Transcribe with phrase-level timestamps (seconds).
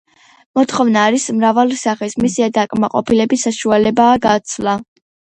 [0.59, 4.75] მოთხოვნა არის მრავალი სახის, მისი დაკმაყოფილების საშუალებაა გაცვლა.